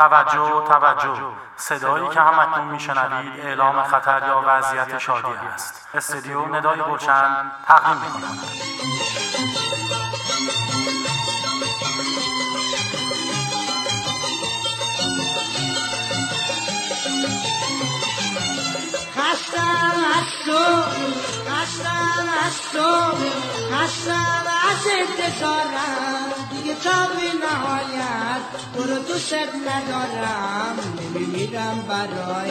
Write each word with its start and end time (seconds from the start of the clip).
توجه 0.00 0.64
توجه. 0.68 1.20
صدایی 1.56 2.08
که 2.08 2.20
هم 2.20 2.38
اکنون 2.38 2.68
میشنوید 2.68 3.40
اعلام 3.40 3.82
خطر 3.82 4.22
یا 4.26 4.44
وضعیت 4.46 4.98
شادی 4.98 5.32
است. 5.54 5.88
استدیو 5.94 6.54
ندای 6.54 6.80
گلشن 6.82 7.52
تقدیم 7.66 7.96
می‌کند 7.96 8.38
خستم 19.16 19.96
از 20.16 20.30
تو 20.46 20.82
خستم 21.50 22.28
از 22.46 22.62
تو 22.72 23.12
خستم 23.72 24.46
از 24.70 24.86
انتظارم. 24.98 26.49
دیگه 26.70 26.82
تا 26.82 26.90
به 26.90 27.46
نهایت 27.46 28.42
تو 28.76 28.82
رو 28.82 28.98
دوست 28.98 29.34
ندارم 29.34 30.76
نمیمیرم 31.14 31.84
برای 31.88 32.50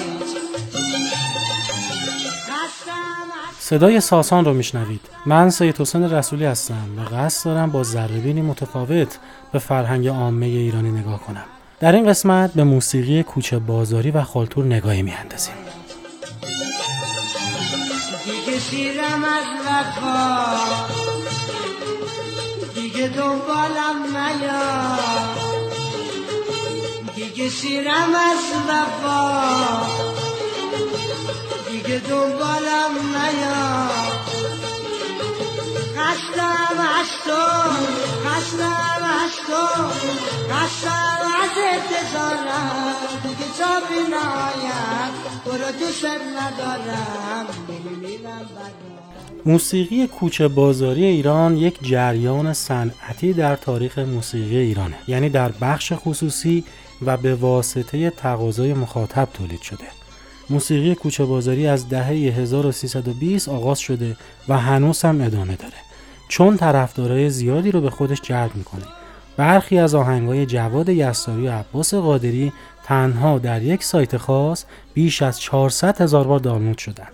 صدای 3.59 4.01
ساسان 4.01 4.45
رو 4.45 4.53
میشنوید. 4.53 5.01
من 5.25 5.49
سید 5.49 5.81
حسین 5.81 6.11
رسولی 6.11 6.45
هستم 6.45 6.87
و 6.97 7.15
قصد 7.15 7.45
دارم 7.45 7.71
با 7.71 7.83
ذرهبینی 7.83 8.41
متفاوت 8.41 9.17
به 9.51 9.59
فرهنگ 9.59 10.07
عامه 10.07 10.45
ایرانی 10.45 10.91
نگاه 10.91 11.19
کنم. 11.19 11.45
در 11.79 11.95
این 11.95 12.09
قسمت 12.09 12.53
به 12.53 12.63
موسیقی 12.63 13.23
کوچه 13.23 13.59
بازاری 13.59 14.11
و 14.11 14.23
خالتور 14.23 14.65
نگاهی 14.65 15.01
میاندازیم. 15.01 15.53
دیگه 18.25 18.99
دیگه 22.99 23.12
دنبالم 23.12 24.17
نیا. 24.17 24.98
دیگه 27.16 27.49
سیرم 27.49 28.16
از 28.16 28.45
وفا. 28.70 29.41
دیگه 31.69 32.00
دنبالم 32.00 32.94
نیا. 33.16 34.19
از 36.20 37.09
تو 37.25 37.31
از 38.30 38.52
تو 39.48 39.64
از 40.53 40.75
برو 45.45 45.66
ندارم 46.38 47.45
موسیقی 49.45 50.08
کوچه 50.08 50.47
بازاری 50.47 51.06
ایران 51.06 51.58
یک 51.58 51.78
جریان 51.81 52.53
صنعتی 52.53 53.34
در 53.34 53.56
تاریخ 53.56 54.00
موسیقی 54.00 54.58
ایرانه. 54.58 54.95
یعنی 55.08 55.30
در 55.30 55.52
بخش 55.52 55.94
خصوصی 55.95 56.64
و 57.02 57.17
به 57.17 57.36
واسطه 57.36 58.09
تقاضای 58.09 58.73
مخاطب 58.73 59.28
تولید 59.34 59.62
شده. 59.62 59.86
موسیقی 60.50 60.95
کوچه 60.95 61.25
بازاری 61.25 61.67
از 61.67 61.90
دهه 61.90 62.08
1320 62.08 63.50
آغاز 63.50 63.80
شده 63.80 64.17
و 64.47 64.58
هنوز 64.58 65.02
هم 65.02 65.22
ادامه 65.22 65.56
داره. 65.56 65.88
چون 66.30 66.58
طرفدارای 66.58 67.30
زیادی 67.30 67.72
رو 67.72 67.81
به 67.81 67.89
خودش 67.89 68.22
جلب 68.22 68.52
می‌کنه. 68.55 68.85
برخی 69.38 69.77
از 69.77 69.95
آهنگای 69.95 70.45
جواد 70.45 70.89
یستاری 70.89 71.47
و 71.47 71.52
عباس 71.52 71.94
قادری 71.94 72.53
تنها 72.83 73.39
در 73.39 73.61
یک 73.61 73.83
سایت 73.83 74.17
خاص 74.17 74.66
بیش 74.94 75.22
از 75.22 75.41
400 75.41 76.02
هزار 76.02 76.27
بار 76.27 76.39
دانلود 76.39 76.77
شدن 76.77 77.07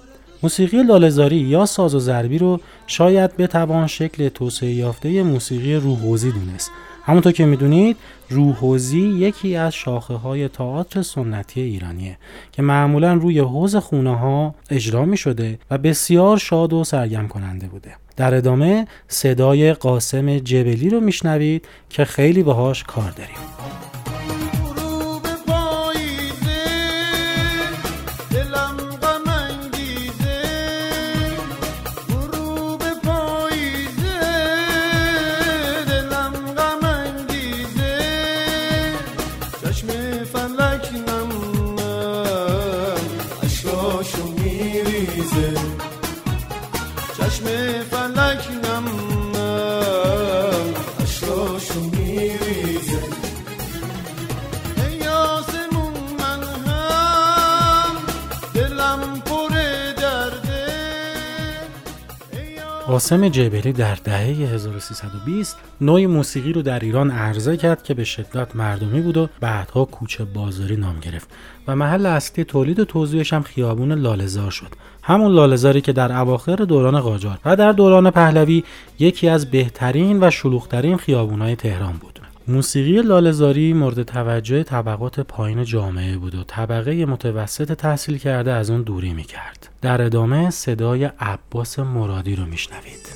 موسیقی 0.43 0.83
لالزاری 0.83 1.35
یا 1.35 1.65
ساز 1.65 1.95
و 1.95 1.99
ضربی 1.99 2.37
رو 2.37 2.59
شاید 2.87 3.37
بتوان 3.37 3.87
شکل 3.87 4.29
توسعه 4.29 4.69
یافته 4.69 5.23
موسیقی 5.23 5.75
روحوزی 5.75 6.31
دونست. 6.31 6.71
همونطور 7.05 7.31
که 7.31 7.45
می‌دونید 7.45 7.97
روحوزی 8.29 8.99
یکی 8.99 9.55
از 9.55 9.73
شاخه 9.73 10.13
های 10.13 10.47
تئاتر 10.47 11.01
سنتی 11.01 11.61
ایرانیه 11.61 12.17
که 12.51 12.61
معمولا 12.61 13.13
روی 13.13 13.39
حوز 13.39 13.75
خونه 13.75 14.17
ها 14.17 14.55
اجرا 14.69 15.05
می 15.05 15.17
شده 15.17 15.59
و 15.71 15.77
بسیار 15.77 16.37
شاد 16.37 16.73
و 16.73 16.83
سرگرم 16.83 17.27
کننده 17.27 17.67
بوده. 17.67 17.95
در 18.15 18.33
ادامه 18.33 18.87
صدای 19.07 19.73
قاسم 19.73 20.37
جبلی 20.39 20.89
رو 20.89 20.99
میشنوید 20.99 21.67
که 21.89 22.05
خیلی 22.05 22.43
باهاش 22.43 22.83
کار 22.83 23.11
داریم. 23.11 23.37
قاسم 62.87 63.29
جبلی 63.29 63.73
در 63.73 63.95
دهه 63.95 64.19
1320 64.19 65.57
نوع 65.81 66.05
موسیقی 66.05 66.53
رو 66.53 66.61
در 66.61 66.79
ایران 66.79 67.11
عرضه 67.11 67.57
کرد 67.57 67.83
که 67.83 67.93
به 67.93 68.03
شدت 68.03 68.55
مردمی 68.55 69.01
بود 69.01 69.17
و 69.17 69.29
بعدها 69.39 69.85
کوچه 69.85 70.25
بازاری 70.25 70.75
نام 70.75 70.99
گرفت 70.99 71.29
و 71.67 71.75
محل 71.75 72.05
اصلی 72.05 72.43
تولید 72.43 72.79
و 72.79 72.85
توضیحش 72.85 73.33
هم 73.33 73.41
خیابون 73.41 73.91
لالزار 73.91 74.51
شد. 74.51 74.67
همون 75.03 75.31
لالزاری 75.31 75.81
که 75.81 75.93
در 75.93 76.11
اواخر 76.11 76.55
دوران 76.55 76.99
قاجار 76.99 77.39
و 77.45 77.55
در 77.55 77.71
دوران 77.71 78.11
پهلوی 78.11 78.63
یکی 78.99 79.29
از 79.29 79.51
بهترین 79.51 80.23
و 80.23 80.31
شلوغترین 80.31 80.97
خیابونهای 80.97 81.55
تهران 81.55 81.93
بود. 81.93 82.14
موسیقی 82.47 83.01
لالزاری 83.01 83.73
مورد 83.73 84.03
توجه 84.03 84.63
طبقات 84.63 85.19
پایین 85.19 85.63
جامعه 85.63 86.17
بود 86.17 86.35
و 86.35 86.43
طبقه 86.43 87.05
متوسط 87.05 87.71
تحصیل 87.71 88.17
کرده 88.17 88.51
از 88.51 88.69
اون 88.69 88.81
دوری 88.81 89.13
می‌کرد. 89.13 89.69
در 89.81 90.01
ادامه 90.01 90.49
صدای 90.49 91.09
عباس 91.19 91.79
مرادی 91.79 92.35
رو 92.35 92.45
میشنوید. 92.45 93.09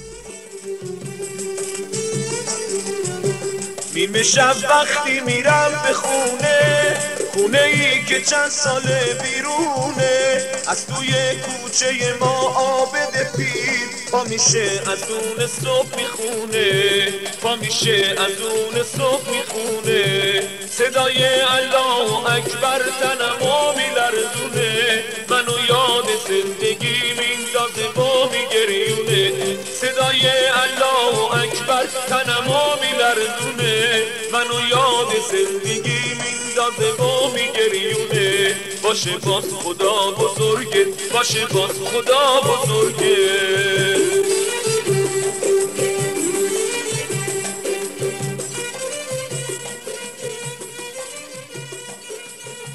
نیمه 3.95 4.23
شب 4.23 4.55
وقتی 4.69 5.19
میرم 5.25 5.69
به 5.87 5.93
خونه 5.93 7.18
خونه 7.39 7.61
ای 7.61 8.03
که 8.03 8.21
چند 8.21 8.49
سال 8.49 8.81
بیرونه. 9.23 10.41
از 10.67 10.87
توی 10.87 11.13
کوچه 11.35 12.13
ما 12.19 12.35
آبد 12.55 13.35
پیر 13.37 13.89
پا 14.11 14.23
میشه 14.23 14.81
از 14.91 15.03
اون 15.09 15.47
صبح 15.47 15.95
می‌خونه. 15.97 17.07
پا 17.41 17.55
میشه 17.55 18.15
از 18.17 18.41
اون 18.41 18.83
صبح 18.83 19.29
می‌خونه. 19.29 20.43
صدای 20.71 21.25
الله 21.25 22.31
اکبر 22.37 22.81
تنمو 23.01 23.73
میلرزونه. 23.77 25.03
منو 25.29 25.57
یاد 25.69 26.07
زندگی 26.27 27.01
میندازه 27.19 27.87
با 27.95 28.29
میگریونه. 28.33 29.57
صدای 29.81 30.27
الله 30.63 31.43
اکبر 31.43 31.85
تنمو 32.09 32.61
میلرزونه. 32.81 34.03
منو 34.33 34.67
یاد 34.69 35.11
زندگی 35.31 35.99
میندازه 36.09 36.48
با 36.97 37.31
میگریونه. 37.31 38.55
باشه 38.83 39.17
باز 39.17 39.43
خدا 39.63 40.11
بزرگه. 40.11 40.85
باشه 41.13 41.45
باز 41.45 41.71
خدا 41.71 42.41
بزرگه. 42.41 44.08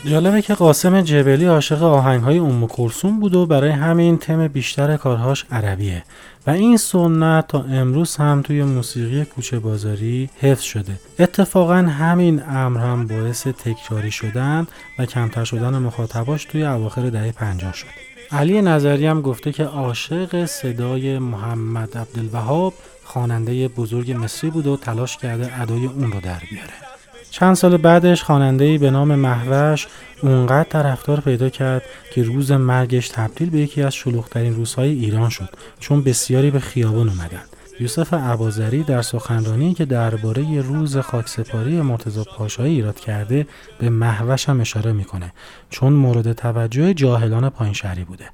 جالبه 0.06 0.42
که 0.42 0.54
قاسم 0.54 1.00
جبلی 1.00 1.44
عاشق 1.44 1.82
آهنگ 1.82 2.22
های 2.22 2.38
ام 2.38 2.66
کلثوم 2.66 3.20
بود 3.20 3.34
و 3.34 3.46
برای 3.46 3.70
همین 3.70 4.18
تم 4.18 4.48
بیشتر 4.48 4.96
کارهاش 4.96 5.44
عربیه 5.50 6.04
و 6.46 6.50
این 6.50 6.76
سنت 6.76 7.48
تا 7.48 7.62
امروز 7.62 8.16
هم 8.16 8.42
توی 8.42 8.64
موسیقی 8.64 9.24
کوچه 9.24 9.58
بازاری 9.58 10.30
حفظ 10.40 10.62
شده. 10.62 10.92
اتفاقا 11.18 11.74
همین 11.74 12.42
امر 12.48 12.80
هم 12.80 13.06
باعث 13.06 13.46
تکراری 13.46 14.10
شدن 14.10 14.66
و 14.98 15.06
کمتر 15.06 15.44
شدن 15.44 15.78
مخاطباش 15.78 16.44
توی 16.44 16.64
اواخر 16.64 17.10
دهه 17.10 17.32
50 17.32 17.74
شد. 17.74 17.86
علی 18.32 18.62
نظری 18.62 19.06
هم 19.06 19.22
گفته 19.22 19.52
که 19.52 19.64
عاشق 19.64 20.44
صدای 20.44 21.18
محمد 21.18 21.98
عبدالوهاب 21.98 22.74
خواننده 23.04 23.68
بزرگ 23.68 24.12
مصری 24.12 24.50
بود 24.50 24.66
و 24.66 24.76
تلاش 24.76 25.16
کرده 25.16 25.60
ادای 25.60 25.86
اون 25.86 26.12
رو 26.12 26.20
در 26.20 26.42
بیاره. 26.50 26.93
چند 27.34 27.54
سال 27.54 27.76
بعدش 27.76 28.22
خواننده‌ای 28.22 28.78
به 28.78 28.90
نام 28.90 29.14
محوش 29.14 29.86
اونقدر 30.22 30.68
طرفدار 30.68 31.20
پیدا 31.20 31.48
کرد 31.48 31.82
که 32.12 32.22
روز 32.22 32.52
مرگش 32.52 33.08
تبدیل 33.08 33.50
به 33.50 33.58
یکی 33.58 33.82
از 33.82 33.94
شلوغترین 33.94 34.54
روزهای 34.54 34.90
ایران 34.90 35.28
شد 35.28 35.48
چون 35.80 36.02
بسیاری 36.02 36.50
به 36.50 36.60
خیابان 36.60 37.08
اومدن 37.08 37.42
یوسف 37.80 38.14
عبازری 38.14 38.82
در 38.82 39.02
سخنرانی 39.02 39.74
که 39.74 39.84
درباره 39.84 40.60
روز 40.60 40.96
خاکسپاری 40.96 41.80
مرتضی 41.80 42.24
پاشایی 42.36 42.74
ایراد 42.74 43.00
کرده 43.00 43.46
به 43.78 43.90
محوش 43.90 44.48
هم 44.48 44.60
اشاره 44.60 44.92
می‌کنه 44.92 45.32
چون 45.70 45.92
مورد 45.92 46.32
توجه 46.32 46.94
جاهلان 46.94 47.48
پایین 47.48 47.74
بوده. 48.08 48.24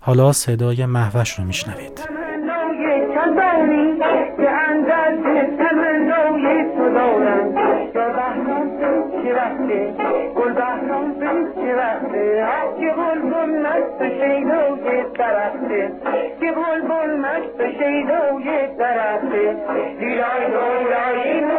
حالا 0.00 0.32
صدای 0.32 0.86
محوش 0.86 1.30
رو 1.30 1.44
میشنوید. 1.44 2.25
لي 9.68 9.94
والبحر 10.36 10.98
مفيش 11.02 11.54
بختي 11.56 12.46
جيبوا 12.78 13.14
لكم 13.14 13.50
ناس 13.62 13.84
شيدوا 14.00 14.68
ويترقي 14.70 15.88
جيبوا 16.40 16.74
لكم 16.76 17.20
ناس 17.22 17.42
شيدوا 17.78 18.30
ويترقي 18.32 19.46
دي 20.00 20.22
عينهم 20.22 20.86
العين 20.86 21.50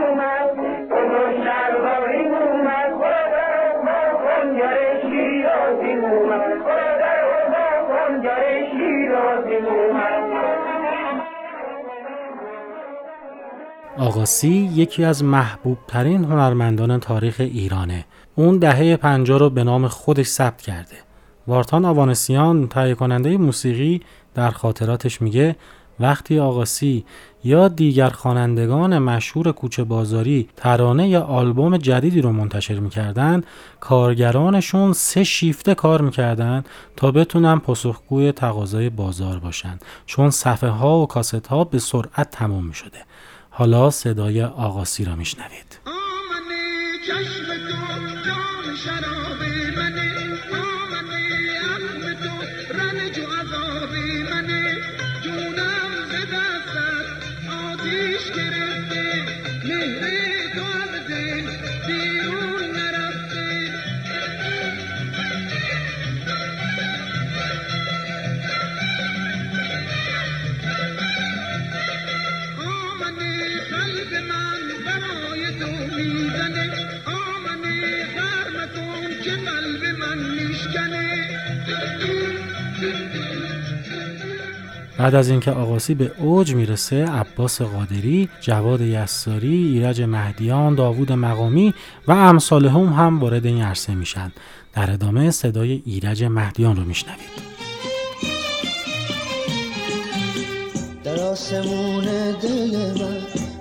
آقاسی 14.00 14.72
یکی 14.74 15.04
از 15.04 15.24
محبوب 15.24 15.78
ترین 15.88 16.24
هنرمندان 16.24 17.00
تاریخ 17.00 17.36
ایرانه. 17.40 18.06
اون 18.36 18.58
دهه 18.58 18.96
پنجاه 18.96 19.40
رو 19.40 19.50
به 19.50 19.64
نام 19.64 19.88
خودش 19.88 20.26
ثبت 20.26 20.62
کرده. 20.62 20.96
وارتان 21.48 21.86
آوانسیان 21.86 22.68
تهیه 22.68 22.96
کننده 22.96 23.38
موسیقی 23.38 24.02
در 24.36 24.52
خاطراتش 24.52 25.22
میگه 25.22 25.56
وقتی 26.00 26.40
آقاسی 26.40 27.06
یا 27.44 27.68
دیگر 27.68 28.10
خوانندگان 28.10 29.00
مشهور 29.00 29.52
کوچه 29.52 29.84
بازاری 29.84 30.50
ترانه 30.56 31.10
یا 31.10 31.22
آلبوم 31.22 31.78
جدیدی 31.78 32.22
رو 32.22 32.32
منتشر 32.32 32.80
می‌کردن 32.80 33.44
کارگرانشون 33.80 34.94
سه 34.94 35.24
شیفته 35.24 35.76
کار 35.76 36.02
می‌کردن 36.02 36.64
تا 36.96 37.12
بتونن 37.12 37.60
پاسخگوی 37.60 38.32
تقاضای 38.32 38.90
بازار 38.90 39.40
باشن 39.40 39.80
چون 40.06 40.30
صفحه 40.30 40.70
ها 40.70 41.00
و 41.00 41.08
کاست 41.08 41.48
ها 41.48 41.64
به 41.64 41.80
سرعت 41.80 42.32
تمام 42.32 42.66
می‌شده 42.66 43.00
حالا 43.58 43.90
صدای 43.90 44.44
آقاسی 44.44 45.06
را 45.06 45.16
میشنوید. 45.16 45.80
بعد 84.98 85.16
از 85.16 85.30
اینکه 85.30 85.52
آقاسی 85.52 85.94
به 85.94 86.12
اوج 86.18 86.56
می‌رسه 86.56 87.06
عباس 87.06 87.62
قادری، 87.62 88.30
جواد 88.42 88.82
یساری، 88.82 89.54
ایرج 89.54 90.02
مهدیان، 90.02 90.76
داوود 90.76 91.12
مقامی 91.12 91.74
و 92.08 92.12
امثال 92.12 92.66
هم 92.66 92.86
هم 92.86 93.20
وارد 93.20 93.46
این 93.46 93.62
عرصه 93.62 93.96
میشن. 93.96 94.32
در 94.74 94.92
ادامه 94.92 95.32
صدای 95.32 95.82
ایرج 95.86 96.24
مهدیان 96.24 96.76
رو 96.76 96.84
میشنوید. 96.84 97.48
در 101.04 101.20
آسمون 101.20 102.06
دل 102.42 102.78
من 103.02 103.18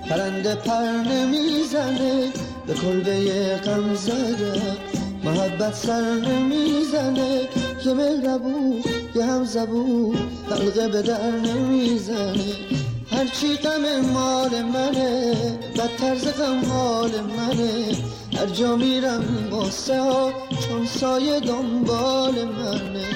پرنده 0.09 0.55
پر 0.55 1.13
نمی‌زنه 1.13 2.31
به 2.67 2.75
کلبه 2.75 3.57
غم 3.57 3.95
زده 3.95 4.96
محبت 5.27 5.75
سر 5.75 6.01
نمی‌زنه 6.01 7.41
که 7.85 7.95
مهربون 7.95 8.83
یه 9.15 9.25
هم 9.25 9.45
زبون 9.45 10.17
حلقه 10.51 10.89
به 10.89 11.03
در 11.03 11.31
نمی‌زنه. 11.31 12.55
هرچی 13.11 13.57
غم 13.57 14.11
مال 14.13 14.63
منه 14.63 15.35
بدتر 15.77 16.17
ز 16.17 16.25
غم 16.25 16.71
حال 16.71 17.11
منه. 17.11 17.97
هر 18.37 18.47
جا 18.47 18.77
میرم 18.77 19.25
قصه 19.53 20.01
ها 20.01 20.33
چون 20.69 20.87
سایه 20.87 21.41
دنبال 21.41 22.45
منه. 22.45 23.07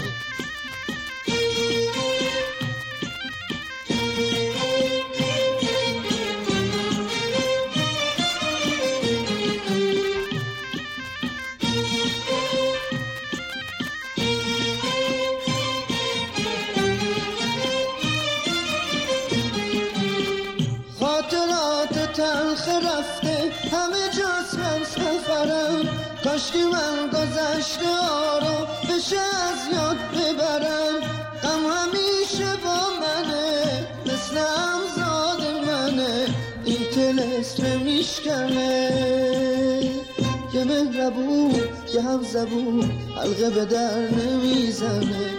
کاشکی 26.50 26.64
من 26.64 27.08
گذشته 27.08 27.88
آرام 28.10 28.66
بشه 28.84 29.16
از 29.16 29.72
یاد 29.72 29.96
ببرم. 29.96 31.00
غم 31.42 31.66
همیشه 31.72 32.56
با 32.64 32.76
منه 33.00 33.86
مثل 34.06 34.38
همزاد 34.38 35.66
منه. 35.66 36.26
این 36.64 36.84
تلسم 36.94 37.80
میشکنه. 37.80 38.90
یه 40.54 40.64
مهربون 40.64 41.54
یه 41.94 42.02
هم 42.02 42.22
زبون 42.22 42.90
حلقه 43.16 43.50
به 43.50 43.64
در 43.64 43.98
نمی‌زنه. 43.98 45.30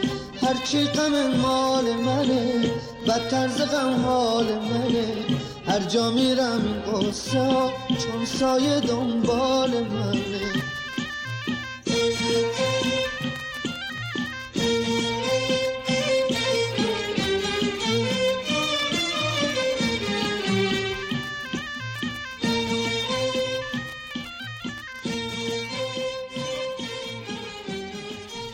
هرچی 0.41 0.83
غم 0.83 1.27
مال 1.41 1.85
منه 1.85 2.71
بدتر 3.07 3.47
ز 3.47 3.61
غم 3.61 4.05
حال 4.05 4.45
منه. 4.45 5.25
هر 5.67 5.79
جا 5.79 6.11
میرم 6.11 6.61
این 6.65 7.09
قصه 7.09 7.49
چون 7.87 8.25
سایه 8.25 8.79
دنبال 8.79 9.69
منه. 9.69 10.50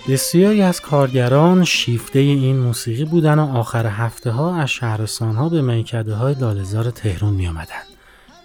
بسیاری 0.07 0.61
از 0.61 0.81
کارگران 0.81 1.63
شیفته 1.63 2.19
این 2.19 2.59
موسیقی 2.59 3.05
بودن 3.05 3.39
و 3.39 3.57
آخر 3.57 3.85
هفته 3.85 4.31
ها 4.31 4.55
از 4.55 4.69
شهرستان 4.69 5.35
ها 5.35 5.49
به 5.49 5.61
میکده 5.61 6.15
های 6.15 6.33
لالزار 6.33 6.91
تهرون 6.91 7.33
می 7.33 7.47
آمدن. 7.47 7.83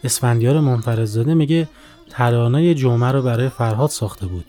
اسفندیار 0.05 0.61
منفرزاده 0.61 1.35
میگه 1.35 1.69
ترانه 2.11 2.75
جمعه 2.75 3.13
رو 3.13 3.23
برای 3.23 3.49
فرهاد 3.49 3.91
ساخته 3.91 4.27
بود 4.27 4.45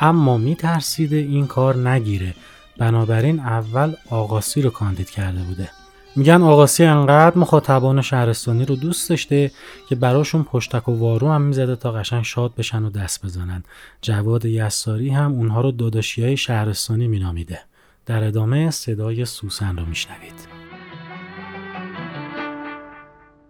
اما 0.00 0.38
می 0.38 0.56
ترسیده 0.56 1.16
این 1.16 1.46
کار 1.46 1.88
نگیره 1.88 2.34
بنابراین 2.78 3.40
اول 3.40 3.94
آقاسی 4.10 4.62
رو 4.62 4.70
کاندید 4.70 5.10
کرده 5.10 5.42
بوده 5.42 5.70
میگن 6.16 6.42
آقاسی 6.42 6.84
انقدر 6.84 7.38
مخاطبان 7.38 8.02
شهرستانی 8.02 8.64
رو 8.64 8.76
دوست 8.76 9.10
داشته 9.10 9.50
که 9.88 9.94
براشون 9.94 10.42
پشتک 10.42 10.88
و 10.88 10.98
وارو 10.98 11.30
هم 11.30 11.42
می‌زده 11.42 11.76
تا 11.76 11.92
قشنگ 11.92 12.24
شاد 12.24 12.54
بشن 12.54 12.84
و 12.84 12.90
دست 12.90 13.24
بزنن. 13.24 13.64
جواد 14.02 14.44
یساری 14.44 15.10
هم 15.10 15.32
اونها 15.32 15.60
رو 15.60 15.72
داداشی 15.72 16.24
های 16.24 16.36
شهرستانی 16.36 17.08
مینامیده. 17.08 17.60
در 18.06 18.24
ادامه 18.24 18.70
صدای 18.70 19.24
سوسن 19.24 19.76
رو 19.76 19.86
میشنوید. 19.86 20.48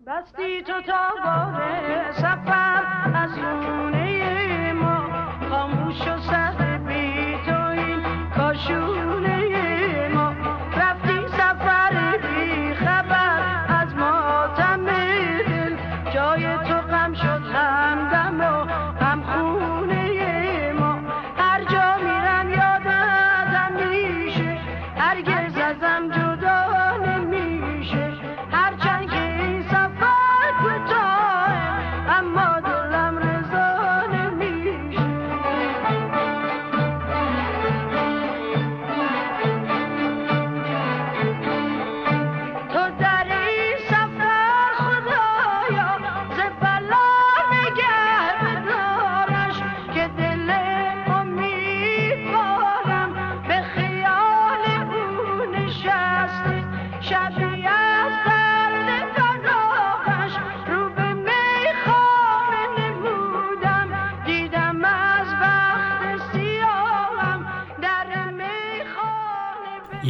بستی 0.06 0.62
تو 0.66 0.72
تا 0.86 1.10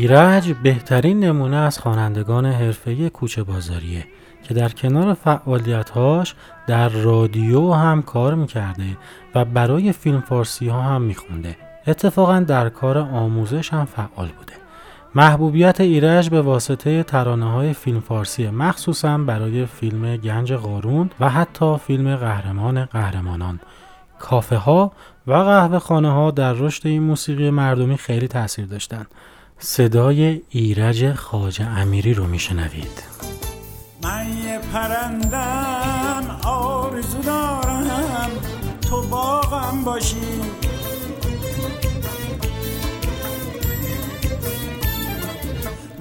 ایرج 0.06 0.52
بهترین 0.62 1.20
نمونه 1.20 1.56
از 1.56 1.78
خوانندگان 1.78 2.46
حرفه‌ای 2.46 3.10
کوچه 3.10 3.42
بازاریه 3.42 4.04
که 4.42 4.54
در 4.54 4.68
کنار 4.68 5.14
فعالیتهاش 5.14 6.34
در 6.66 6.88
رادیو 6.88 7.72
هم 7.72 8.02
کار 8.02 8.34
می‌کرده 8.34 8.96
و 9.34 9.44
برای 9.44 9.92
فیلم 9.92 10.20
فارسی 10.20 10.68
ها 10.68 10.82
هم 10.82 11.02
میخونده. 11.02 11.56
اتفاقا 11.86 12.40
در 12.40 12.68
کار 12.68 12.98
آموزش 12.98 13.72
هم 13.72 13.84
فعال 13.84 14.28
بوده. 14.38 14.52
محبوبیت 15.14 15.80
ایرج 15.80 16.30
به 16.30 16.42
واسطه 16.42 17.02
ترانه 17.02 17.52
های 17.52 17.72
فیلم 17.72 18.00
فارسی 18.00 18.50
مخصوصا 18.50 19.18
برای 19.18 19.66
فیلم 19.66 20.16
گنج 20.16 20.52
قارون 20.52 21.10
و 21.20 21.30
حتی 21.30 21.76
فیلم 21.76 22.16
قهرمان 22.16 22.84
قهرمانان. 22.84 23.60
کافه 24.18 24.56
ها 24.56 24.92
و 25.26 25.32
قهوه 25.32 25.78
خانه 25.78 26.10
ها 26.10 26.30
در 26.30 26.52
رشد 26.52 26.86
این 26.86 27.02
موسیقی 27.02 27.50
مردمی 27.50 27.96
خیلی 27.96 28.28
تاثیر 28.28 28.66
داشتند. 28.66 29.06
صدای 29.58 30.42
ایرج 30.50 31.12
خاج 31.12 31.62
امیری 31.62 32.14
رو 32.14 32.26
میشنوید. 32.26 33.02
من 34.02 34.26
یه 34.44 34.58
پرندم 34.72 36.40
آرزو 36.44 37.18
دارم 37.18 38.30
تو 38.88 39.02
باغم 39.02 39.84
باشی. 39.84 40.40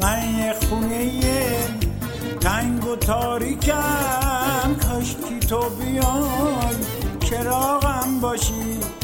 من 0.02 0.36
یه 0.38 0.54
خونه 0.54 1.12
تنگ 2.40 2.86
و 2.88 2.96
تاریکم 2.96 4.76
کاشکی 4.88 5.40
تو 5.40 5.70
بیای 5.70 6.76
چراغم 7.20 8.20
باشی. 8.22 8.95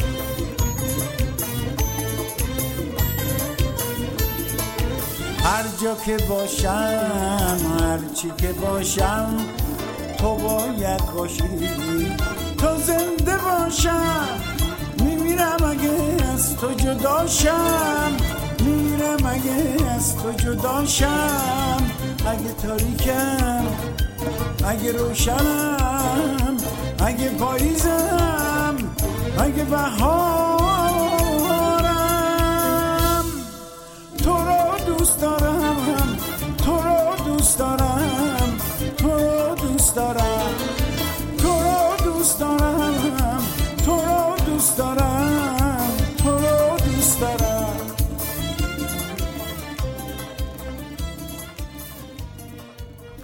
هر 5.44 5.64
جا 5.82 5.94
که 5.94 6.16
باشم 6.28 7.58
هر 7.80 7.98
چی 8.14 8.32
که 8.38 8.52
باشم 8.52 9.36
تو 10.18 10.34
باید 10.34 11.00
باشی. 11.14 11.42
تو 12.58 12.76
زنده 12.76 13.36
باشم 13.36 14.28
میمیرم 15.04 15.64
اگه 15.70 16.24
از 16.32 16.56
تو 16.56 16.72
جداشم 16.72 18.12
میرم 18.60 19.26
اگه 19.26 19.90
از 19.96 20.16
تو 20.16 20.32
جداشم 20.32 21.82
اگه 22.26 22.52
تاریکم 22.62 23.64
اگه 24.66 24.92
روشنم 24.92 26.56
اگه 26.98 27.28
پاییزم 27.28 28.76
اگه 29.38 29.64
بهارم 29.64 30.51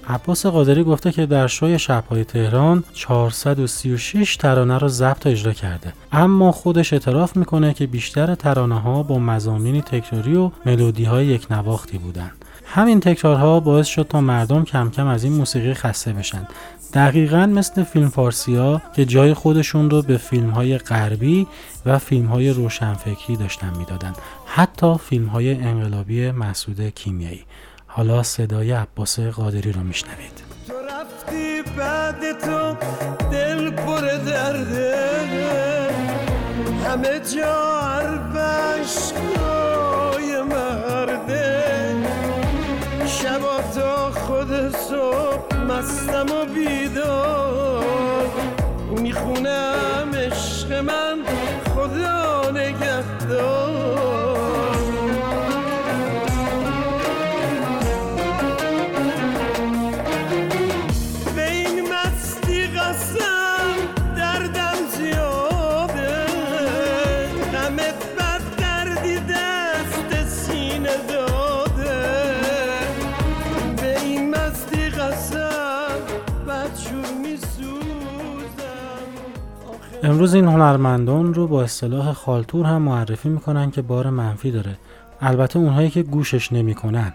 عباس 0.08 0.46
قادری 0.46 0.84
گفته 0.84 1.12
که 1.12 1.26
در 1.26 1.46
شوی 1.46 1.78
شبهای 1.78 2.24
تهران 2.24 2.84
436 2.94 4.36
ترانه 4.36 4.78
را 4.78 4.88
ضبط 4.88 5.26
و 5.26 5.28
اجرا 5.28 5.52
کرده. 5.52 5.92
اما 6.12 6.52
خودش 6.52 6.92
اعتراف 6.92 7.36
می‌کنه 7.36 7.74
که 7.74 7.86
بیشتر 7.86 8.34
ترانه 8.34 8.80
ها 8.80 9.02
با 9.02 9.18
مزامینی 9.18 9.82
تکراری 9.82 10.36
و 10.36 10.50
ملودی 10.66 11.04
های 11.04 11.26
یک 11.26 11.46
نواختی 11.50 11.98
بودن 11.98 12.30
همین 12.64 13.00
تکرارها 13.00 13.60
باعث 13.60 13.86
شد 13.86 14.06
تا 14.08 14.20
مردم 14.20 14.64
کم 14.64 14.90
کم 14.90 15.06
از 15.06 15.24
این 15.24 15.32
موسیقی 15.32 15.74
خسته 15.74 16.12
بشن. 16.12 16.46
دقیقا 16.94 17.46
مثل 17.46 17.82
فیلم 17.82 18.08
فارسی 18.08 18.56
ها 18.56 18.82
که 18.96 19.04
جای 19.04 19.34
خودشون 19.34 19.90
رو 19.90 20.02
به 20.02 20.16
فیلم 20.16 20.50
های 20.50 20.78
غربی 20.78 21.46
و 21.86 21.98
فیلم 21.98 22.26
های 22.26 22.50
روشنفکری 22.50 23.36
داشتن 23.36 23.76
می‌دادن. 23.78 24.12
حتی 24.46 24.94
فیلم 24.98 25.26
های 25.26 25.54
انقلابی 25.54 26.30
مسعود 26.30 26.80
کیمیایی. 26.80 27.44
حالا 27.88 28.22
صدای 28.22 28.72
عباس 28.72 29.20
قادری 29.20 29.72
رو 29.72 29.80
میشنوید. 29.80 30.42
تو 30.68 30.74
رفتی 30.74 31.62
بعد 31.78 32.38
تو 32.38 32.76
دل 33.30 33.70
پر 33.70 34.00
درده. 34.00 35.18
همه 36.84 37.20
جا 37.20 37.80
عربشگاه 37.80 39.28
مرده. 40.42 41.94
شبا 43.06 43.60
تا 43.74 44.10
خود 44.10 44.76
صبح 44.76 45.56
مستم 45.56 46.37
امروز 80.02 80.34
این 80.34 80.44
هنرمندان 80.44 81.34
رو 81.34 81.46
با 81.46 81.62
اصطلاح 81.62 82.12
خالتور 82.12 82.66
هم 82.66 82.82
معرفی 82.82 83.28
می‌کنن 83.28 83.70
که 83.70 83.82
بار 83.82 84.10
منفی 84.10 84.50
داره. 84.50 84.78
البته 85.20 85.58
اونهایی 85.58 85.90
که 85.90 86.02
گوشش 86.02 86.52
نمی‌کنن. 86.52 87.12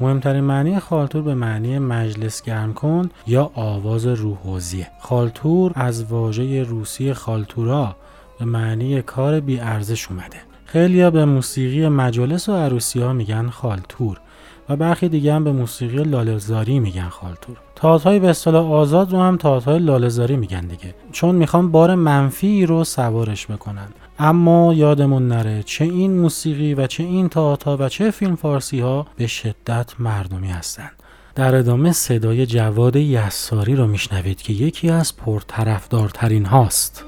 مهمترین 0.00 0.44
معنی 0.44 0.78
خالتور 0.78 1.22
به 1.22 1.34
معنی 1.34 1.78
مجلس 1.78 2.42
گرم 2.42 2.74
کن 2.74 3.10
یا 3.26 3.50
آواز 3.54 4.06
روحوزیه 4.06 4.86
خالتور 5.00 5.72
از 5.74 6.04
واژه 6.04 6.62
روسی 6.62 7.12
خالتورا 7.12 7.96
به 8.38 8.44
معنی 8.44 9.02
کار 9.02 9.40
بی 9.40 9.60
ارزش 9.60 10.10
اومده. 10.10 10.36
خیلیا 10.64 11.10
به 11.10 11.24
موسیقی 11.24 11.88
مجالس 11.88 12.48
و 12.48 12.52
عروسی 12.52 13.00
ها 13.00 13.12
میگن 13.12 13.48
خالتور. 13.48 14.20
و 14.68 14.76
برخی 14.76 15.08
دیگه 15.08 15.34
هم 15.34 15.44
به 15.44 15.52
موسیقی 15.52 16.02
لاله‌زاری 16.02 16.78
میگن 16.78 17.08
خالتور. 17.08 17.56
تئاترهای 17.76 18.18
به 18.18 18.28
اصطلاح 18.28 18.72
آزاد 18.72 19.12
رو 19.12 19.18
هم 19.18 19.36
تئاترهای 19.36 19.78
لاله‌زاری 19.78 20.36
میگن 20.36 20.60
دیگه. 20.60 20.94
چون 21.12 21.34
می‌خوان 21.34 21.70
بار 21.70 21.94
منفی 21.94 22.66
رو 22.66 22.84
سوارش 22.84 23.46
بکنن. 23.46 23.88
اما 24.18 24.74
یادمون 24.74 25.28
نره 25.28 25.62
چه 25.62 25.84
این 25.84 26.18
موسیقی 26.18 26.74
و 26.74 26.86
چه 26.86 27.02
این 27.02 27.28
تئاتر 27.28 27.76
و 27.80 27.88
چه 27.88 28.10
فیلم 28.10 28.36
فارسی 28.36 28.80
ها 28.80 29.06
به 29.16 29.26
شدت 29.26 29.94
مردمی 29.98 30.48
هستند 30.48 30.92
در 31.34 31.54
ادامه 31.54 31.92
صدای 31.92 32.46
جواد 32.46 32.96
یساری 32.96 33.76
رو 33.76 33.86
میشنوید 33.86 34.42
که 34.42 34.52
یکی 34.52 34.90
از 34.90 35.16
پرطرفدارترین 35.16 36.46
هاست. 36.46 37.04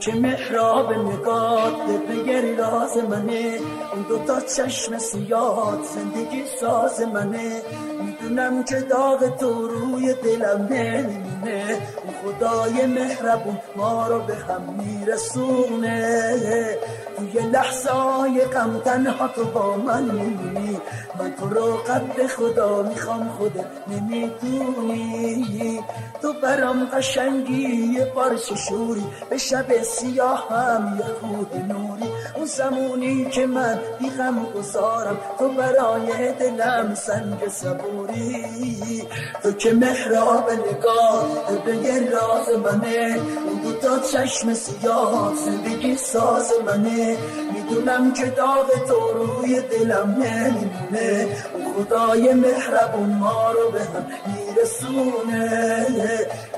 که 0.00 0.12
محراب 0.12 0.92
نگات 0.92 1.74
بگری 2.08 2.56
راز 2.56 2.96
منه. 2.96 3.58
اون 3.92 4.02
دوتا 4.08 4.40
چشم 4.40 4.98
سیاد 4.98 5.78
زندگی 5.94 6.42
ساز 6.60 7.00
منه. 7.00 7.62
می‌دونم 8.02 8.64
که 8.64 8.80
داغ 8.80 9.36
تو 9.36 9.68
روی 9.68 10.14
دلم 10.14 10.68
نمیمونه. 10.70 11.78
اون 12.04 12.34
خدای 12.34 12.86
مهربون 12.86 13.58
ما 13.76 14.06
رو 14.06 14.18
به 14.18 14.34
هم 14.34 14.62
میرسونه. 14.78 16.78
توی 17.16 17.40
لحظه 17.40 17.90
های 17.90 18.40
غم 18.40 18.80
تنها 18.84 19.28
تو 19.28 19.44
با 19.44 19.76
من 19.76 20.02
میمونی. 20.02 20.80
من 21.18 21.34
تو 21.40 21.48
رو 21.48 21.76
قد 21.76 22.26
خدا 22.26 22.82
می‌خوام 22.82 23.30
خودت 23.38 23.66
نمی‌دونی. 23.88 25.80
تو 26.22 26.32
برام 26.42 26.84
قشنگی 26.84 27.92
یه 27.94 28.04
پارچه 28.04 28.56
شوری. 28.56 29.04
به 29.30 29.38
شب 29.38 29.66
سیاه 30.00 30.48
هم 30.50 30.98
یه 30.98 31.04
خود 31.04 31.54
نوری. 31.68 32.10
اون 32.34 32.46
زمونی 32.46 33.24
که 33.24 33.46
من 33.46 33.78
بیغم 33.98 34.46
گذارم. 34.54 35.16
تو 35.38 35.48
برای 35.48 36.32
دلم 36.32 36.94
سنگ 36.94 37.48
صبوری. 37.48 39.08
تو 39.42 39.52
که 39.52 39.72
محراب 39.72 40.50
نگاه 40.50 41.26
بگه 41.66 42.10
راز 42.10 42.48
منه. 42.64 43.20
اون 43.46 43.60
دوتا 43.64 43.98
چشم 43.98 44.54
سیاه 44.54 45.32
زندگی 45.44 45.96
ساز 45.96 46.52
منه. 46.66 47.16
می‌دونم 47.54 48.12
که 48.12 48.26
داغ 48.26 48.86
تو 48.88 49.12
روی 49.12 49.60
دلم 49.60 50.16
نمیمونه. 50.22 51.28
اون 51.54 51.74
خدای 51.74 52.34
مهربون 52.34 53.12
ما 53.12 53.50
رو 53.50 53.70
به 53.70 53.80
هم 53.80 54.06
میرسونه. 54.26 55.86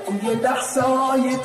توی 0.09 0.35
لحظای 0.35 1.35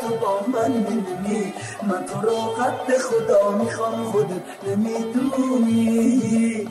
تو 0.00 0.16
با 0.16 0.40
من 0.52 0.70
میمونی 0.70 1.52
من 1.82 2.06
تو 2.06 2.20
رو 2.20 2.36
قد 2.36 2.98
خدا 2.98 3.50
می‌خوام 3.50 4.04
خودت 4.04 4.42
نمی‌دونی. 4.66 6.68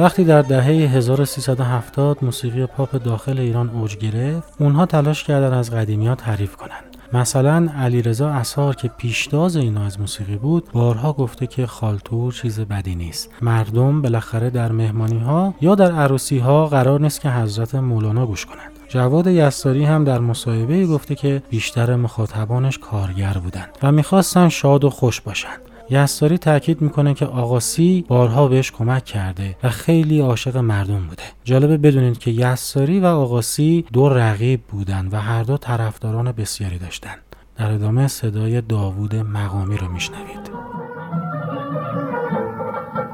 وقتی 0.00 0.24
در 0.24 0.42
دهه 0.42 0.66
1370 0.66 2.24
موسیقی 2.24 2.66
پاپ 2.66 3.02
داخل 3.02 3.38
ایران 3.38 3.70
اوج 3.70 3.96
گرفت 3.96 4.52
اونها 4.58 4.86
تلاش 4.86 5.24
کردن 5.24 5.52
از 5.52 5.70
قدیمیات 5.70 6.18
تعریف 6.18 6.56
کنند. 6.56 6.96
مثلا 7.12 7.68
علیرضا 7.78 8.30
اثار 8.30 8.76
که 8.76 8.88
پیشتاز 8.88 9.56
اینا 9.56 9.84
از 9.84 10.00
موسیقی 10.00 10.36
بود 10.36 10.68
بارها 10.72 11.12
گفته 11.12 11.46
که 11.46 11.66
خالتور 11.66 12.32
چیز 12.32 12.60
بدی 12.60 12.94
نیست. 12.94 13.30
مردم 13.42 14.02
بالاخره 14.02 14.50
در 14.50 14.72
مهمانی 14.72 15.18
ها 15.18 15.54
یا 15.60 15.74
در 15.74 15.92
عروسی 15.92 16.38
ها 16.38 16.66
قرار 16.66 17.00
نیست 17.00 17.20
که 17.20 17.30
حضرت 17.30 17.74
مولانا 17.74 18.26
گوش 18.26 18.46
کنند. 18.46 18.72
جواد 18.88 19.26
یستاری 19.26 19.84
هم 19.84 20.04
در 20.04 20.18
مصاحبه 20.18 20.86
گفته 20.86 21.14
که 21.14 21.42
بیشتر 21.50 21.96
مخاطبانش 21.96 22.78
کارگر 22.78 23.32
بودند 23.32 23.78
و 23.82 23.92
می‌خواستن 23.92 24.48
شاد 24.48 24.84
و 24.84 24.90
خوش 24.90 25.20
باشند. 25.20 25.69
یستاری 25.90 26.38
تاکید 26.38 26.82
می‌کنه 26.82 27.14
که 27.14 27.26
آقاسی 27.26 28.04
بارها 28.08 28.48
بهش 28.48 28.70
کمک 28.70 29.04
کرده 29.04 29.56
و 29.62 29.68
خیلی 29.68 30.20
عاشق 30.20 30.56
مردم 30.56 31.06
بوده. 31.08 31.22
جالبه 31.44 31.76
بدونید 31.76 32.18
که 32.18 32.30
یستاری 32.30 33.00
و 33.00 33.06
آقاسی 33.06 33.84
دو 33.92 34.08
رقیب 34.08 34.60
بودن 34.62 35.08
و 35.12 35.16
هر 35.16 35.42
دو 35.42 35.56
طرفداران 35.56 36.32
بسیاری 36.32 36.78
داشتند 36.78 37.18
در 37.56 37.72
ادامه 37.72 38.08
صدای 38.08 38.60
داوود 38.60 39.16
مقامی 39.16 39.76
رو 39.76 39.88
میشنوید. 39.88 40.50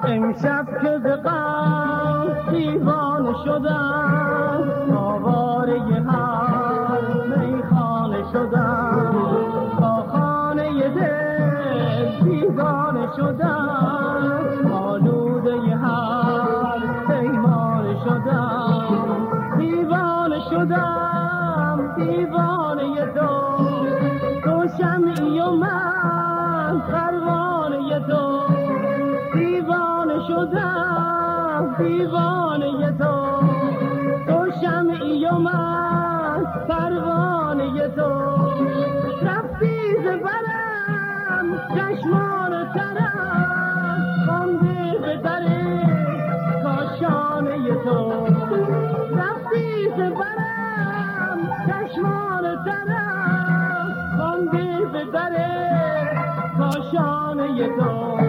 امشب 0.05 0.67
که 0.83 1.01
دیوانه 2.51 3.35
شدم 3.45 4.97
آواره 4.97 5.96
شدم 20.57 21.95
دیوانه 21.97 23.07
تو 23.15 23.57
تو 24.45 24.69
شمعی 24.79 25.41
و 25.41 25.51
من 25.51 26.81
پروانه 26.81 28.01
تو 28.01 28.43
دیوانه 29.35 30.19
شدم 30.29 31.75
دیوانه 31.79 32.93
تو 32.99 33.15
تو 34.27 34.51
شمعی 34.61 35.27
و 35.27 35.39
من 35.39 36.45
پروانه 36.69 37.89
تو 37.89 38.11
رفتی 39.23 39.97
زبرم 40.05 41.47
چشمان 41.75 42.46
در 55.17 55.33
کاشانه 56.59 57.69
تو 57.77 58.26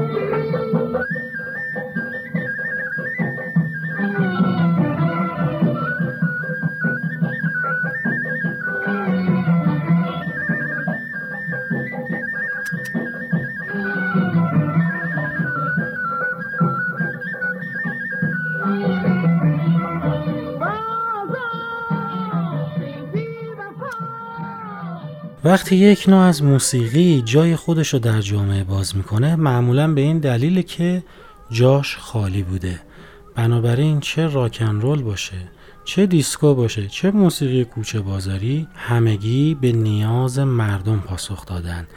وقتی 25.47 25.75
یک 25.75 26.09
نوع 26.09 26.19
از 26.19 26.43
موسیقی 26.43 27.21
جای 27.25 27.55
خودش 27.55 27.93
رو 27.93 27.99
در 27.99 28.21
جامعه 28.21 28.63
باز 28.63 28.97
می‌کنه 28.97 29.35
معمولا 29.35 29.93
به 29.93 30.01
این 30.01 30.19
دلیل 30.19 30.61
که 30.61 31.03
جاش 31.51 31.97
خالی 31.97 32.43
بوده. 32.43 32.79
بنابراین 33.35 33.99
چه 33.99 34.27
راکن 34.27 34.81
رول 34.81 35.01
باشه 35.01 35.37
چه 35.85 36.05
دیسکو 36.05 36.55
باشه 36.55 36.87
چه 36.87 37.11
موسیقی 37.11 37.65
کوچه 37.65 37.99
بازاری 37.99 38.67
همگی 38.75 39.55
به 39.61 39.71
نیاز 39.71 40.39
مردم 40.39 40.99
پاسخ 40.99 41.45
دادن. 41.45 41.87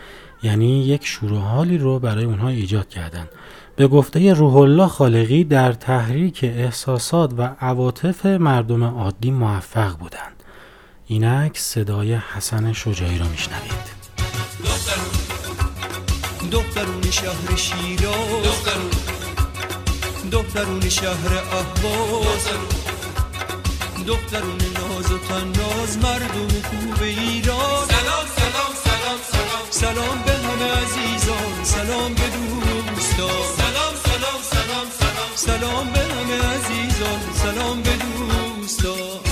یعنی 0.43 0.85
یک 0.85 1.07
شور 1.07 1.33
و 1.33 1.39
حالی 1.39 1.79
رو 1.79 1.99
برای 1.99 2.25
اونها 2.25 2.49
ایجاد 2.49 2.89
کردن. 2.89 3.29
به 3.77 3.87
گفته 3.87 4.35
روح 4.35 4.57
الله 4.57 4.87
خالقی 4.87 5.45
در 5.45 5.73
تحریک 5.73 6.41
احساسات 6.45 7.35
و 7.39 7.43
عواطف 7.61 8.27
مردم 8.27 8.85
عادی 8.85 9.31
موفق 9.31 9.99
بودند 9.99 10.40
اینک 11.11 11.59
صدای 11.59 12.15
حسن 12.15 12.73
شجاعی 12.73 13.19
را 13.19 13.27
میشنوید. 13.27 13.91
دخترون 16.53 17.11
شهر 17.11 17.57
شیراز. 17.57 18.45
دخترون 18.45 18.91
دخترون 20.33 20.89
شهر 20.89 21.33
اهواز. 21.53 22.47
دخترون 24.07 24.59
ناز 24.79 25.13
و 25.13 25.19
تناز 25.19 25.99
مردم 25.99 26.49
خوب 26.49 27.03
ایران. 27.03 27.87
سلام 27.89 28.27
سلام 28.37 28.73
سلام 28.85 29.21
سلام. 29.33 29.67
سلام 29.71 30.23
به 30.27 30.33
همه 30.33 30.73
عزیزان 30.73 31.65
سلام 31.65 32.15
به 32.15 32.29
دوستان. 32.37 33.43
سلام 33.57 33.95
سلام 34.05 34.41
سلام 34.51 34.87
سلام. 35.01 35.31
سلام 35.35 35.93
به 35.93 36.01
همه 36.01 36.39
عزیزان 36.55 37.21
سلام 37.35 37.83
به 37.83 37.97
دوستان. 37.97 39.30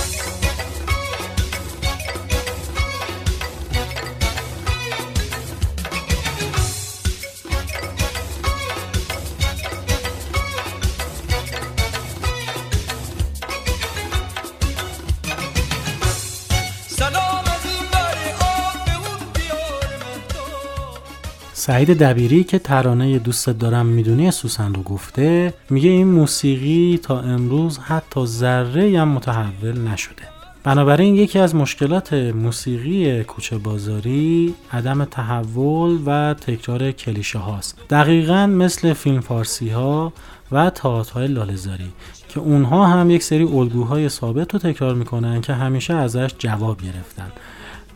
سعید 21.59 21.97
دبیری 21.97 22.43
که 22.43 22.59
ترانه 22.59 23.19
دوست 23.19 23.49
دارم 23.49 23.85
می‌دونی 23.85 24.31
سوسن 24.31 24.73
رو 24.73 24.83
گفته 24.83 25.53
میگه 25.69 25.89
این 25.89 26.07
موسیقی 26.07 26.99
تا 27.03 27.19
امروز 27.19 27.79
حتی 27.79 28.25
ذره 28.25 28.99
هم 28.99 29.07
متحول 29.07 29.79
نشده. 29.87 30.23
بنابراین 30.63 31.15
یکی 31.15 31.39
از 31.39 31.55
مشکلات 31.55 32.13
موسیقی 32.13 33.23
کوچه 33.23 33.57
بازاری 33.57 34.55
عدم 34.73 35.05
تحول 35.05 35.99
و 36.05 36.33
تکرار 36.33 36.91
کلیشه 36.91 37.39
هاست. 37.39 37.77
دقیقا 37.89 38.47
مثل 38.47 38.93
فیلم 38.93 39.19
فارسی 39.19 39.69
ها 39.69 40.13
و 40.51 40.69
تئاترهای 40.69 41.27
لاله‌زاری 41.27 41.91
که 42.29 42.39
اونها 42.39 42.87
هم 42.87 43.09
یک 43.09 43.23
سری 43.23 43.43
الگوهای 43.43 44.09
ثابت 44.09 44.53
رو 44.53 44.59
تکرار 44.59 44.95
می‌کنن 44.95 45.41
که 45.41 45.53
همیشه 45.53 45.93
ازش 45.93 46.31
جواب 46.37 46.81
گرفتن. 46.81 47.31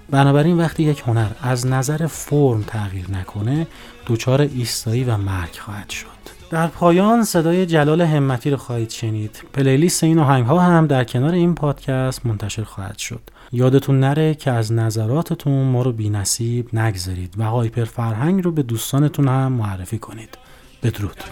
بنابراین 0.09 0.57
وقتی 0.57 0.83
یک 0.83 1.03
هنر 1.07 1.27
از 1.41 1.67
نظر 1.67 2.07
فرم 2.07 2.63
تغییر 2.67 3.11
نکنه 3.11 3.67
دچار 4.07 4.41
ایستایی 4.41 5.03
و 5.03 5.17
مرگ 5.17 5.55
خواهد 5.59 5.89
شد. 5.89 6.07
در 6.49 6.67
پایان 6.67 7.23
صدای 7.23 7.65
جلال 7.65 8.01
همتی 8.01 8.49
رو 8.49 8.57
خواهید 8.57 8.89
شنید. 8.89 9.43
پلیلیست 9.53 10.03
این 10.03 10.19
آهنگ 10.19 10.45
ها 10.45 10.59
هم 10.59 10.87
در 10.87 11.03
کنار 11.03 11.33
این 11.33 11.55
پادکست 11.55 12.25
منتشر 12.25 12.63
خواهد 12.63 12.97
شد. 12.97 13.21
یادتون 13.51 13.99
نره 13.99 14.35
که 14.35 14.51
از 14.51 14.73
نظراتتون 14.73 15.71
ما 15.71 15.81
رو 15.81 15.91
بی 15.91 16.09
نصیب 16.09 16.75
نگذارید 16.75 17.33
و 17.37 17.43
هایپر 17.43 17.85
فرهنگ 17.85 18.43
رو 18.43 18.51
به 18.51 18.63
دوستانتون 18.63 19.27
هم 19.27 19.51
معرفی 19.51 19.97
کنید. 19.97 20.37
بدرود. 20.83 21.23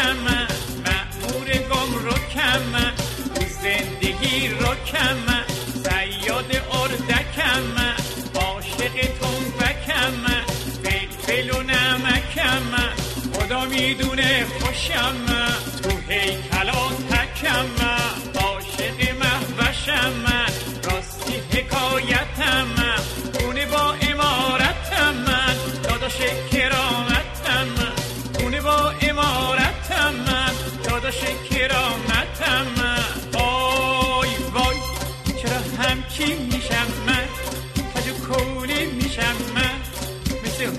من 0.00 0.46
مأمور 0.84 1.48
گم 1.48 1.94
رو 2.04 2.12
کم 2.34 2.62
من 2.72 2.92
روز 3.36 3.62
زیراکم 4.00 5.16
زیاد 5.74 6.56
اردکم 6.72 7.64
عاشق 8.34 8.94
تنبکم 9.20 10.42
فلفل 10.82 11.50
و 11.50 11.62
نمکم 11.62 12.92
خدا 13.34 13.64
می‌دونه 13.64 14.46
خوشم 14.60 15.26
تو 15.82 16.12
هیکلات 16.12 17.08
تکم 17.08 17.91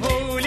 holy. 0.04 0.43